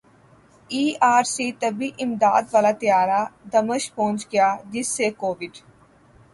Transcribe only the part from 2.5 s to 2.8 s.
والا